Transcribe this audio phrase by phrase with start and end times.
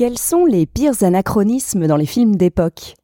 [0.00, 2.94] Quels sont les pires anachronismes dans les films d'époque?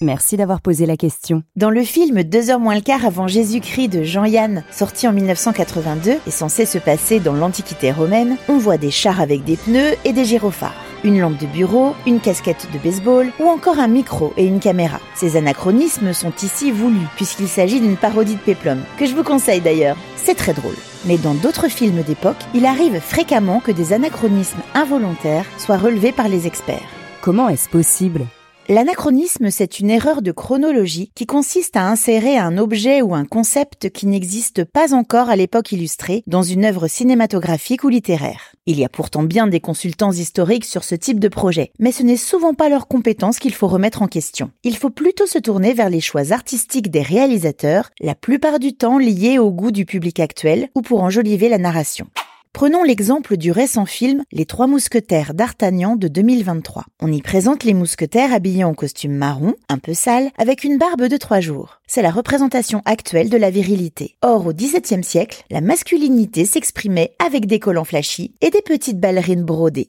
[0.00, 1.44] Merci d'avoir posé la question.
[1.54, 6.16] Dans le film Deux heures moins le quart avant Jésus-Christ de Jean-Yann, sorti en 1982
[6.26, 10.12] et censé se passer dans l'Antiquité romaine, on voit des chars avec des pneus et
[10.12, 14.46] des gyrophares une lampe de bureau, une casquette de baseball ou encore un micro et
[14.46, 14.98] une caméra.
[15.14, 19.60] Ces anachronismes sont ici voulus puisqu'il s'agit d'une parodie de Peplum, que je vous conseille
[19.60, 19.96] d'ailleurs.
[20.16, 20.74] C'est très drôle.
[21.06, 26.28] Mais dans d'autres films d'époque, il arrive fréquemment que des anachronismes involontaires soient relevés par
[26.28, 26.88] les experts.
[27.20, 28.26] Comment est-ce possible?
[28.70, 33.90] L'anachronisme, c'est une erreur de chronologie qui consiste à insérer un objet ou un concept
[33.90, 38.54] qui n'existe pas encore à l'époque illustrée dans une œuvre cinématographique ou littéraire.
[38.64, 42.02] Il y a pourtant bien des consultants historiques sur ce type de projet, mais ce
[42.02, 44.50] n'est souvent pas leurs compétences qu'il faut remettre en question.
[44.62, 48.96] Il faut plutôt se tourner vers les choix artistiques des réalisateurs, la plupart du temps
[48.96, 52.06] liés au goût du public actuel ou pour enjoliver la narration.
[52.54, 56.84] Prenons l'exemple du récent film Les Trois Mousquetaires d'Artagnan de 2023.
[57.02, 61.08] On y présente les mousquetaires habillés en costume marron, un peu sale, avec une barbe
[61.08, 61.80] de trois jours.
[61.88, 64.14] C'est la représentation actuelle de la virilité.
[64.22, 69.44] Or, au XVIIe siècle, la masculinité s'exprimait avec des collants flashy et des petites ballerines
[69.44, 69.88] brodées.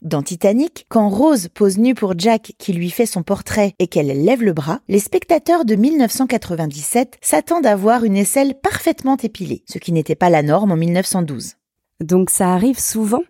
[0.00, 4.06] Dans Titanic, quand Rose pose nue pour Jack qui lui fait son portrait et qu'elle
[4.06, 9.76] lève le bras, les spectateurs de 1997 s'attendent à voir une aisselle parfaitement épilée, ce
[9.76, 11.56] qui n'était pas la norme en 1912.
[12.00, 13.22] Donc ça arrive souvent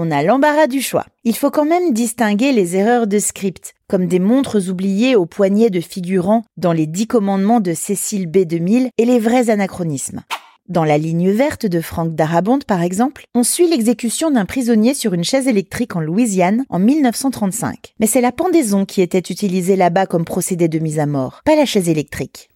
[0.00, 1.06] on a l'embarras du choix.
[1.24, 5.70] Il faut quand même distinguer les erreurs de script, comme des montres oubliées au poignet
[5.70, 8.44] de figurants dans les dix commandements de Cécile B.
[8.44, 10.22] 2000 et les vrais anachronismes.
[10.68, 15.14] Dans la ligne verte de Frank Darabont, par exemple, on suit l'exécution d'un prisonnier sur
[15.14, 17.94] une chaise électrique en Louisiane en 1935.
[17.98, 21.56] Mais c'est la pendaison qui était utilisée là-bas comme procédé de mise à mort, pas
[21.56, 22.50] la chaise électrique.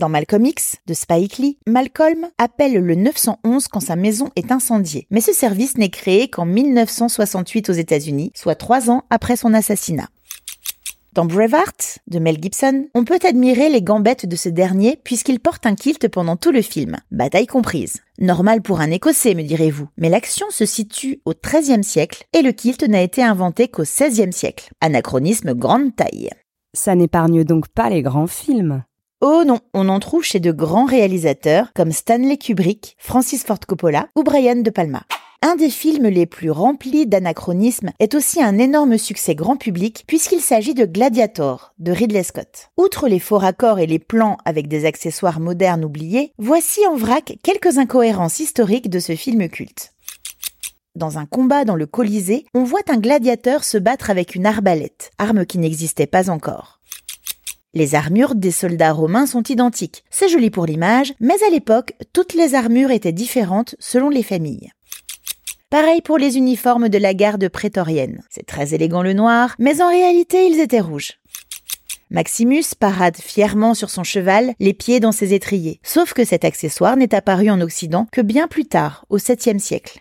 [0.00, 5.06] Dans Malcolm X, de Spike Lee, Malcolm appelle le 911 quand sa maison est incendiée.
[5.10, 10.08] Mais ce service n'est créé qu'en 1968 aux États-Unis, soit trois ans après son assassinat.
[11.12, 15.66] Dans Braveheart, de Mel Gibson, on peut admirer les gambettes de ce dernier puisqu'il porte
[15.66, 18.00] un kilt pendant tout le film, bataille comprise.
[18.18, 22.52] Normal pour un Écossais, me direz-vous, mais l'action se situe au XIIIe siècle et le
[22.52, 24.70] kilt n'a été inventé qu'au XVIe siècle.
[24.80, 26.30] Anachronisme grande taille.
[26.72, 28.82] Ça n'épargne donc pas les grands films.
[29.22, 34.08] Oh non, on en trouve chez de grands réalisateurs comme Stanley Kubrick, Francis Ford Coppola
[34.16, 35.02] ou Brian De Palma.
[35.42, 40.40] Un des films les plus remplis d'anachronismes est aussi un énorme succès grand public puisqu'il
[40.40, 42.70] s'agit de Gladiator de Ridley Scott.
[42.78, 47.36] Outre les faux raccords et les plans avec des accessoires modernes oubliés, voici en vrac
[47.42, 49.92] quelques incohérences historiques de ce film culte.
[50.94, 55.10] Dans un combat dans le Colisée, on voit un gladiateur se battre avec une arbalète,
[55.18, 56.80] arme qui n'existait pas encore.
[57.72, 60.02] Les armures des soldats romains sont identiques.
[60.10, 64.72] C'est joli pour l'image, mais à l'époque, toutes les armures étaient différentes selon les familles.
[65.70, 68.22] Pareil pour les uniformes de la garde prétorienne.
[68.28, 71.20] C'est très élégant le noir, mais en réalité ils étaient rouges.
[72.10, 75.78] Maximus parade fièrement sur son cheval, les pieds dans ses étriers.
[75.84, 80.00] Sauf que cet accessoire n'est apparu en Occident que bien plus tard, au 7e siècle.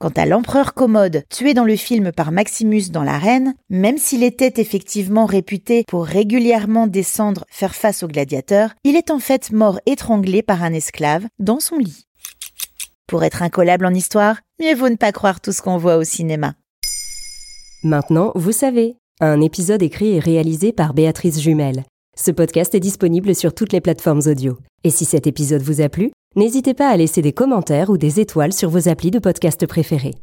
[0.00, 4.60] Quant à l'empereur Commode, tué dans le film par Maximus dans l'arène, même s'il était
[4.62, 10.42] effectivement réputé pour régulièrement descendre faire face aux gladiateurs, il est en fait mort étranglé
[10.42, 12.04] par un esclave dans son lit.
[13.08, 16.04] Pour être incollable en histoire, mieux vaut ne pas croire tout ce qu'on voit au
[16.04, 16.54] cinéma.
[17.82, 21.82] Maintenant, vous savez, un épisode écrit et réalisé par Béatrice Jumel.
[22.16, 24.58] Ce podcast est disponible sur toutes les plateformes audio.
[24.84, 28.20] Et si cet épisode vous a plu, N'hésitez pas à laisser des commentaires ou des
[28.20, 30.14] étoiles sur vos applis de podcast préférés.